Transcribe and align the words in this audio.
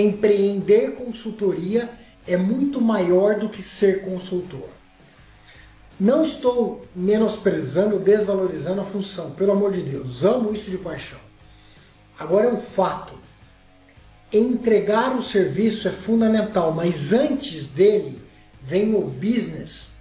empreender 0.00 0.92
consultoria 0.92 1.90
é 2.26 2.36
muito 2.36 2.80
maior 2.80 3.38
do 3.38 3.48
que 3.48 3.62
ser 3.62 4.02
consultor. 4.02 4.68
Não 5.98 6.22
estou 6.22 6.86
menosprezando, 6.94 7.98
desvalorizando 7.98 8.80
a 8.80 8.84
função, 8.84 9.32
pelo 9.32 9.52
amor 9.52 9.72
de 9.72 9.82
Deus, 9.82 10.24
amo 10.24 10.52
isso 10.52 10.70
de 10.70 10.78
paixão. 10.78 11.18
Agora 12.18 12.48
é 12.48 12.52
um 12.52 12.60
fato. 12.60 13.14
Entregar 14.32 15.16
o 15.16 15.22
serviço 15.22 15.88
é 15.88 15.90
fundamental, 15.90 16.72
mas 16.72 17.12
antes 17.12 17.68
dele 17.68 18.20
vem 18.62 18.94
o 18.94 19.00
business. 19.00 19.96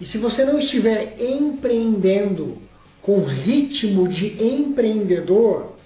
E 0.00 0.06
se 0.06 0.18
você 0.18 0.44
não 0.44 0.58
estiver 0.58 1.16
empreendendo 1.20 2.62
com 3.02 3.24
ritmo 3.24 4.08
de 4.08 4.42
empreendedor, 4.42 5.76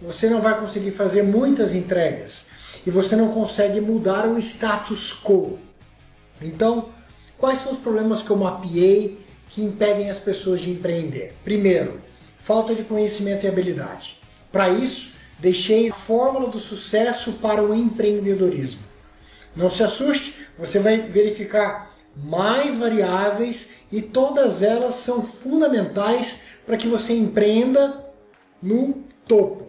você 0.00 0.28
não 0.28 0.40
vai 0.40 0.58
conseguir 0.58 0.90
fazer 0.90 1.22
muitas 1.22 1.74
entregas 1.74 2.51
e 2.86 2.90
você 2.90 3.16
não 3.16 3.32
consegue 3.32 3.80
mudar 3.80 4.26
o 4.26 4.38
status 4.38 5.12
quo. 5.12 5.58
Então, 6.40 6.88
quais 7.38 7.60
são 7.60 7.72
os 7.72 7.78
problemas 7.78 8.22
que 8.22 8.30
eu 8.30 8.36
mapeei 8.36 9.20
que 9.48 9.62
impedem 9.62 10.10
as 10.10 10.18
pessoas 10.18 10.60
de 10.60 10.70
empreender? 10.70 11.34
Primeiro, 11.44 12.00
falta 12.36 12.74
de 12.74 12.82
conhecimento 12.82 13.44
e 13.44 13.48
habilidade. 13.48 14.20
Para 14.50 14.68
isso, 14.68 15.12
deixei 15.38 15.88
a 15.90 15.94
fórmula 15.94 16.48
do 16.48 16.58
sucesso 16.58 17.34
para 17.34 17.62
o 17.62 17.74
empreendedorismo. 17.74 18.82
Não 19.54 19.70
se 19.70 19.82
assuste, 19.82 20.46
você 20.58 20.78
vai 20.78 20.98
verificar 20.98 21.94
mais 22.16 22.78
variáveis 22.78 23.72
e 23.90 24.02
todas 24.02 24.62
elas 24.62 24.96
são 24.96 25.22
fundamentais 25.22 26.40
para 26.66 26.76
que 26.76 26.88
você 26.88 27.14
empreenda 27.14 28.04
no 28.62 29.04
topo. 29.26 29.68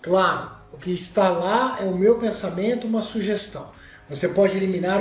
Claro, 0.00 0.55
o 0.76 0.78
que 0.78 0.90
está 0.90 1.30
lá 1.30 1.78
é 1.80 1.84
o 1.84 1.96
meu 1.96 2.16
pensamento, 2.18 2.86
uma 2.86 3.00
sugestão. 3.00 3.70
Você 4.10 4.28
pode 4.28 4.56
eliminar 4.56 5.00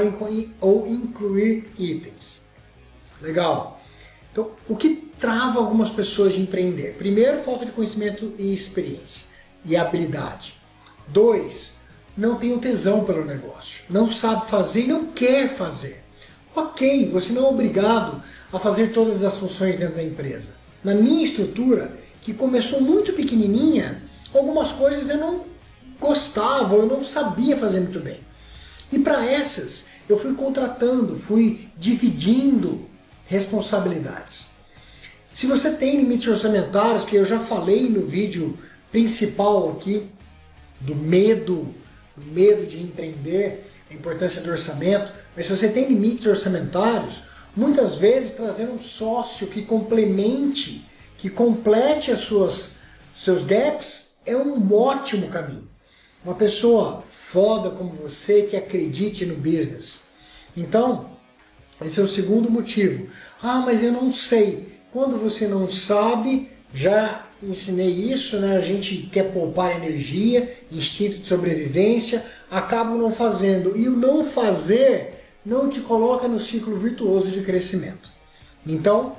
ou 0.61 0.87
incluir 0.87 1.69
itens. 1.77 2.45
Legal. 3.21 3.81
Então, 4.31 4.51
o 4.69 4.75
que 4.75 5.11
trava 5.19 5.59
algumas 5.59 5.91
pessoas 5.91 6.33
de 6.33 6.41
empreender? 6.41 6.95
Primeiro, 6.97 7.43
falta 7.43 7.65
de 7.65 7.73
conhecimento 7.73 8.33
e 8.39 8.53
experiência 8.53 9.25
e 9.65 9.75
habilidade. 9.75 10.55
Dois, 11.07 11.75
não 12.15 12.35
tem 12.35 12.53
o 12.53 12.59
tesão 12.59 13.03
pelo 13.03 13.25
negócio, 13.25 13.83
não 13.89 14.09
sabe 14.09 14.49
fazer 14.49 14.85
e 14.85 14.87
não 14.87 15.07
quer 15.07 15.49
fazer. 15.49 16.03
Ok, 16.55 17.09
você 17.09 17.33
não 17.33 17.45
é 17.45 17.49
obrigado 17.49 18.23
a 18.51 18.57
fazer 18.57 18.93
todas 18.93 19.23
as 19.25 19.37
funções 19.37 19.75
dentro 19.75 19.95
da 19.95 20.03
empresa. 20.03 20.55
Na 20.81 20.93
minha 20.93 21.25
estrutura, 21.25 21.99
que 22.21 22.33
começou 22.33 22.79
muito 22.79 23.11
pequenininha, 23.11 24.03
algumas 24.33 24.71
coisas 24.71 25.09
eu 25.09 25.17
não 25.17 25.54
gostava, 25.99 26.75
eu 26.75 26.85
não 26.85 27.03
sabia 27.03 27.57
fazer 27.57 27.79
muito 27.79 27.99
bem. 27.99 28.19
E 28.91 28.99
para 28.99 29.25
essas, 29.25 29.85
eu 30.07 30.17
fui 30.17 30.33
contratando, 30.33 31.15
fui 31.15 31.67
dividindo 31.77 32.85
responsabilidades. 33.25 34.51
Se 35.31 35.47
você 35.47 35.71
tem 35.71 35.97
limites 35.97 36.27
orçamentários, 36.27 37.03
que 37.03 37.15
eu 37.15 37.25
já 37.25 37.39
falei 37.39 37.89
no 37.89 38.05
vídeo 38.05 38.57
principal 38.91 39.71
aqui, 39.71 40.09
do 40.79 40.95
medo, 40.95 41.73
do 42.15 42.31
medo 42.31 42.65
de 42.65 42.81
empreender, 42.81 43.69
a 43.89 43.93
importância 43.93 44.41
do 44.41 44.51
orçamento, 44.51 45.11
mas 45.35 45.45
se 45.45 45.55
você 45.55 45.69
tem 45.69 45.87
limites 45.87 46.25
orçamentários, 46.25 47.23
muitas 47.55 47.95
vezes 47.95 48.33
trazer 48.33 48.69
um 48.69 48.79
sócio 48.79 49.47
que 49.47 49.61
complemente, 49.61 50.89
que 51.17 51.29
complete 51.29 52.11
as 52.11 52.19
suas 52.19 52.75
seus 53.13 53.43
gaps 53.43 54.15
é 54.25 54.35
um 54.35 54.73
ótimo 54.73 55.29
caminho. 55.29 55.67
Uma 56.25 56.33
pessoa 56.33 57.03
foda 57.07 57.69
como 57.69 57.93
você 57.93 58.41
que 58.41 58.57
acredite 58.57 59.27
no 59.27 59.35
business. 59.35 60.07
Então, 60.57 61.11
esse 61.85 61.99
é 61.99 62.03
o 62.03 62.07
segundo 62.07 62.49
motivo. 62.49 63.07
Ah, 63.43 63.61
mas 63.63 63.83
eu 63.83 63.91
não 63.91 64.11
sei. 64.11 64.79
Quando 64.91 65.17
você 65.17 65.47
não 65.47 65.69
sabe, 65.69 66.49
já 66.73 67.27
ensinei 67.43 67.91
isso, 67.91 68.39
né? 68.39 68.57
A 68.57 68.61
gente 68.61 69.07
quer 69.11 69.31
poupar 69.31 69.75
energia, 69.75 70.57
instinto 70.71 71.19
de 71.19 71.27
sobrevivência, 71.27 72.25
acaba 72.49 72.95
não 72.95 73.11
fazendo. 73.11 73.77
E 73.77 73.87
o 73.87 73.95
não 73.95 74.25
fazer 74.25 75.23
não 75.45 75.69
te 75.69 75.81
coloca 75.81 76.27
no 76.27 76.39
ciclo 76.39 76.75
virtuoso 76.75 77.29
de 77.29 77.41
crescimento. 77.41 78.11
Então, 78.65 79.15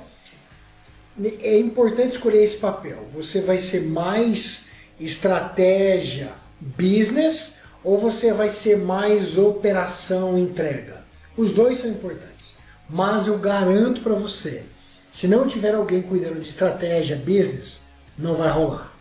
é 1.41 1.57
importante 1.57 2.11
escolher 2.11 2.43
esse 2.43 2.57
papel. 2.57 3.07
Você 3.13 3.39
vai 3.39 3.59
ser 3.59 3.83
mais 3.83 4.65
estratégia, 4.99 6.31
business 6.59 7.55
ou 7.83 7.97
você 7.97 8.33
vai 8.33 8.49
ser 8.49 8.77
mais 8.77 9.37
operação 9.37 10.37
entrega? 10.37 11.05
Os 11.35 11.51
dois 11.51 11.77
são 11.77 11.89
importantes, 11.89 12.57
mas 12.89 13.27
eu 13.27 13.37
garanto 13.37 14.01
para 14.01 14.13
você, 14.13 14.65
se 15.09 15.27
não 15.27 15.47
tiver 15.47 15.75
alguém 15.75 16.01
cuidando 16.01 16.39
de 16.39 16.49
estratégia, 16.49 17.15
business, 17.15 17.83
não 18.17 18.33
vai 18.33 18.49
rolar. 18.49 18.93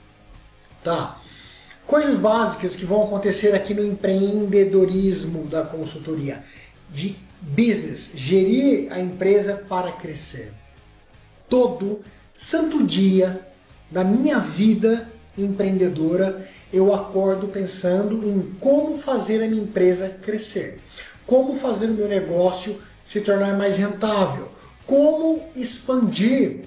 Tá? 0.82 1.20
Coisas 1.86 2.16
básicas 2.16 2.76
que 2.76 2.84
vão 2.84 3.04
acontecer 3.04 3.54
aqui 3.54 3.72
no 3.72 3.84
empreendedorismo 3.84 5.46
da 5.46 5.62
consultoria 5.62 6.44
de 6.90 7.16
business, 7.40 8.12
gerir 8.14 8.92
a 8.92 9.00
empresa 9.00 9.64
para 9.68 9.92
crescer. 9.92 10.52
Todo 11.48 12.04
santo 12.34 12.84
dia 12.84 13.46
da 13.90 14.02
minha 14.02 14.38
vida 14.38 15.08
empreendedora 15.38 16.48
eu 16.72 16.94
acordo 16.94 17.48
pensando 17.48 18.26
em 18.26 18.54
como 18.60 18.98
fazer 18.98 19.42
a 19.42 19.48
minha 19.48 19.62
empresa 19.62 20.18
crescer, 20.22 20.80
como 21.26 21.56
fazer 21.56 21.86
o 21.86 21.94
meu 21.94 22.08
negócio 22.08 22.80
se 23.04 23.20
tornar 23.20 23.56
mais 23.56 23.76
rentável, 23.76 24.48
como 24.84 25.42
expandir 25.54 26.64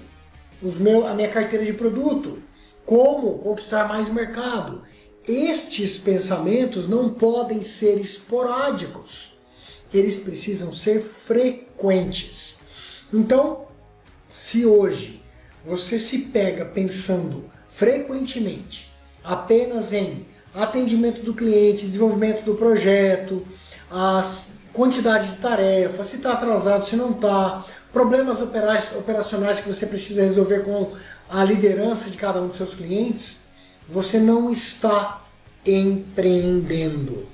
os 0.62 0.78
meu, 0.78 1.06
a 1.06 1.14
minha 1.14 1.28
carteira 1.28 1.64
de 1.64 1.72
produto, 1.72 2.42
como 2.84 3.38
conquistar 3.38 3.88
mais 3.88 4.08
mercado. 4.08 4.82
Estes 5.26 5.98
pensamentos 5.98 6.88
não 6.88 7.10
podem 7.10 7.62
ser 7.62 8.00
esporádicos, 8.00 9.38
eles 9.92 10.18
precisam 10.18 10.72
ser 10.72 11.00
frequentes. 11.00 12.60
Então, 13.12 13.66
se 14.30 14.64
hoje 14.64 15.22
você 15.64 15.98
se 15.98 16.18
pega 16.18 16.64
pensando 16.64 17.44
frequentemente 17.80 18.92
apenas 19.24 19.94
em 19.94 20.26
atendimento 20.54 21.22
do 21.22 21.32
cliente, 21.32 21.86
desenvolvimento 21.86 22.44
do 22.44 22.54
projeto, 22.54 23.42
a 23.90 24.22
quantidade 24.70 25.30
de 25.30 25.36
tarefas, 25.36 26.08
se 26.08 26.16
está 26.16 26.34
atrasado, 26.34 26.84
se 26.84 26.94
não 26.94 27.12
está, 27.12 27.64
problemas 27.90 28.38
operacionais 28.42 29.60
que 29.60 29.68
você 29.68 29.86
precisa 29.86 30.22
resolver 30.22 30.60
com 30.60 30.92
a 31.30 31.42
liderança 31.42 32.10
de 32.10 32.18
cada 32.18 32.42
um 32.42 32.48
dos 32.48 32.58
seus 32.58 32.74
clientes, 32.74 33.44
você 33.88 34.18
não 34.18 34.52
está 34.52 35.24
empreendendo. 35.64 37.26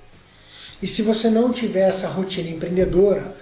E 0.81 0.87
se 0.87 1.03
você 1.03 1.29
não 1.29 1.51
tiver 1.51 1.89
essa 1.89 2.07
rotina 2.07 2.51
empreendedora, 2.51 3.37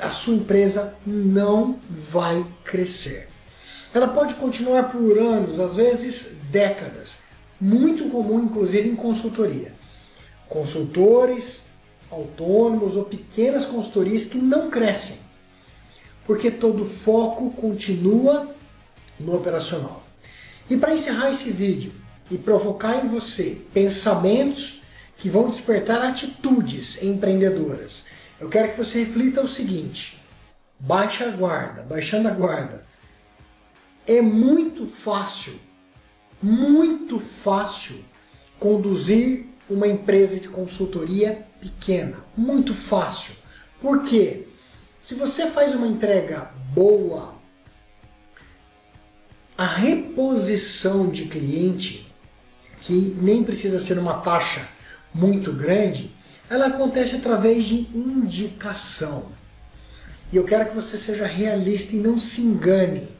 a 0.00 0.08
sua 0.08 0.34
empresa 0.34 0.94
não 1.04 1.80
vai 1.90 2.46
crescer. 2.62 3.30
Ela 3.92 4.08
pode 4.08 4.34
continuar 4.34 4.88
por 4.88 5.18
anos, 5.18 5.58
às 5.58 5.76
vezes 5.76 6.38
décadas, 6.50 7.18
muito 7.60 8.08
comum 8.08 8.40
inclusive 8.40 8.88
em 8.88 8.94
consultoria. 8.94 9.74
Consultores 10.48 11.70
autônomos 12.10 12.96
ou 12.96 13.04
pequenas 13.04 13.64
consultorias 13.64 14.24
que 14.24 14.38
não 14.38 14.70
crescem, 14.70 15.16
porque 16.24 16.50
todo 16.50 16.84
foco 16.84 17.50
continua 17.50 18.54
no 19.18 19.34
operacional. 19.36 20.04
E 20.68 20.76
para 20.76 20.94
encerrar 20.94 21.30
esse 21.30 21.50
vídeo 21.50 21.92
e 22.30 22.38
provocar 22.38 23.04
em 23.04 23.08
você 23.08 23.60
pensamentos 23.74 24.82
que 25.16 25.28
vão 25.28 25.48
despertar 25.48 26.00
atitudes 26.02 27.02
empreendedoras, 27.02 28.06
eu 28.38 28.48
quero 28.48 28.70
que 28.70 28.78
você 28.78 29.00
reflita 29.00 29.42
o 29.42 29.48
seguinte: 29.48 30.20
baixa 30.78 31.26
a 31.26 31.30
guarda, 31.30 31.82
baixando 31.82 32.28
a 32.28 32.32
guarda. 32.32 32.89
É 34.10 34.20
muito 34.20 34.86
fácil 34.86 35.54
muito 36.42 37.18
fácil 37.18 37.96
conduzir 38.58 39.46
uma 39.68 39.86
empresa 39.86 40.40
de 40.40 40.48
consultoria 40.48 41.46
pequena. 41.60 42.24
Muito 42.36 42.74
fácil. 42.74 43.34
Por 43.80 44.04
quê? 44.04 44.46
Se 45.00 45.14
você 45.14 45.46
faz 45.46 45.74
uma 45.74 45.86
entrega 45.86 46.50
boa, 46.74 47.34
a 49.56 49.66
reposição 49.66 51.08
de 51.08 51.26
cliente, 51.26 52.12
que 52.80 53.16
nem 53.20 53.44
precisa 53.44 53.78
ser 53.78 53.98
uma 53.98 54.18
taxa 54.18 54.66
muito 55.14 55.52
grande, 55.52 56.14
ela 56.48 56.66
acontece 56.66 57.16
através 57.16 57.64
de 57.64 57.86
indicação. 57.94 59.30
E 60.32 60.36
eu 60.36 60.44
quero 60.44 60.68
que 60.68 60.74
você 60.74 60.96
seja 60.96 61.26
realista 61.26 61.94
e 61.94 61.98
não 61.98 62.18
se 62.18 62.40
engane. 62.40 63.19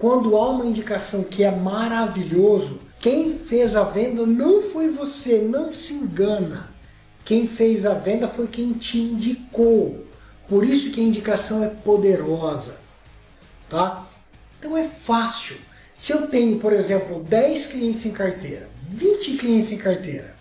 Quando 0.00 0.34
há 0.34 0.48
uma 0.48 0.64
indicação 0.64 1.22
que 1.22 1.44
é 1.44 1.50
maravilhoso, 1.50 2.80
quem 2.98 3.38
fez 3.38 3.76
a 3.76 3.84
venda 3.84 4.24
não 4.24 4.62
foi 4.62 4.88
você, 4.88 5.42
não 5.42 5.74
se 5.74 5.92
engana. 5.92 6.72
Quem 7.22 7.46
fez 7.46 7.84
a 7.84 7.92
venda 7.92 8.26
foi 8.26 8.46
quem 8.46 8.72
te 8.72 8.98
indicou. 8.98 10.06
Por 10.48 10.64
isso 10.64 10.90
que 10.90 11.02
a 11.02 11.04
indicação 11.04 11.62
é 11.62 11.68
poderosa, 11.68 12.80
tá? 13.68 14.08
Então 14.58 14.74
é 14.74 14.84
fácil. 14.84 15.56
Se 15.94 16.12
eu 16.12 16.28
tenho, 16.28 16.58
por 16.58 16.72
exemplo, 16.72 17.22
10 17.22 17.66
clientes 17.66 18.06
em 18.06 18.12
carteira, 18.12 18.70
20 18.88 19.36
clientes 19.36 19.70
em 19.70 19.76
carteira, 19.76 20.34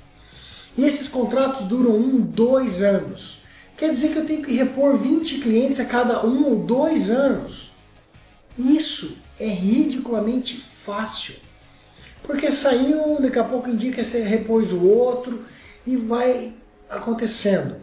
e 0.78 0.86
esses 0.86 1.10
contratos 1.10 1.66
duram 1.66 1.98
um, 1.98 2.22
dois 2.22 2.82
anos, 2.82 3.42
quer 3.76 3.90
dizer 3.90 4.14
que 4.14 4.20
eu 4.20 4.26
tenho 4.26 4.42
que 4.42 4.56
repor 4.56 4.98
20 4.98 5.40
clientes 5.40 5.82
a 5.82 5.86
cada 5.86 6.26
um 6.26 6.46
ou 6.46 6.56
dois 6.56 7.10
anos. 7.10 7.74
Isso 8.58 9.18
é 9.40 9.48
ridiculamente 9.48 10.58
fácil. 10.58 11.36
Porque 12.24 12.52
saiu, 12.52 13.22
daqui 13.22 13.40
a 13.40 13.44
pouco 13.44 13.70
indica 13.70 14.04
se 14.04 14.20
repôs 14.20 14.72
o 14.74 14.84
outro 14.84 15.46
e 15.86 15.96
vai 15.96 16.54
acontecendo. 16.90 17.78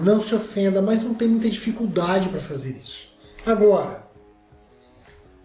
Não 0.00 0.20
se 0.20 0.34
ofenda, 0.34 0.82
mas 0.82 1.02
não 1.02 1.14
tem 1.14 1.26
muita 1.26 1.48
dificuldade 1.48 2.28
para 2.28 2.40
fazer 2.40 2.78
isso. 2.82 3.10
Agora, 3.46 4.06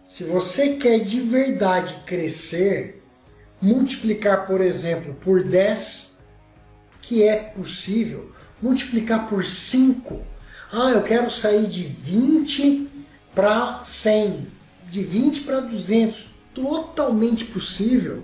se 0.05 0.25
você 0.25 0.75
quer 0.75 0.99
de 0.99 1.21
verdade 1.21 2.03
crescer, 2.05 3.01
multiplicar, 3.61 4.45
por 4.45 4.59
exemplo, 4.59 5.13
por 5.21 5.43
10, 5.43 6.19
que 7.01 7.23
é 7.23 7.37
possível, 7.37 8.31
multiplicar 8.61 9.29
por 9.29 9.45
5. 9.45 10.21
Ah, 10.71 10.91
eu 10.91 11.01
quero 11.01 11.29
sair 11.29 11.65
de 11.67 11.83
20 11.83 12.89
para 13.33 13.79
100, 13.79 14.47
de 14.91 15.01
20 15.01 15.41
para 15.41 15.61
200, 15.61 16.27
totalmente 16.53 17.45
possível, 17.45 18.23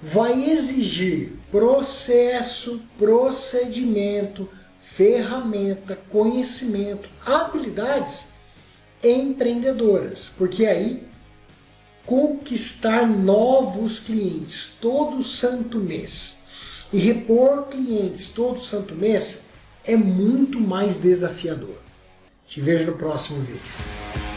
vai 0.00 0.50
exigir 0.50 1.32
processo, 1.50 2.80
procedimento, 2.96 4.48
ferramenta, 4.80 5.98
conhecimento, 6.08 7.08
habilidades 7.26 8.28
empreendedoras, 9.02 10.30
porque 10.38 10.64
aí 10.64 11.06
conquistar 12.06 13.04
novos 13.04 13.98
clientes 13.98 14.76
todo 14.80 15.24
santo 15.24 15.78
mês 15.78 16.44
e 16.92 16.98
repor 16.98 17.64
clientes 17.64 18.28
todo 18.28 18.60
santo 18.60 18.94
mês 18.94 19.42
é 19.84 19.96
muito 19.96 20.60
mais 20.60 20.98
desafiador. 20.98 21.76
Te 22.46 22.60
vejo 22.60 22.92
no 22.92 22.96
próximo 22.96 23.40
vídeo. 23.40 24.35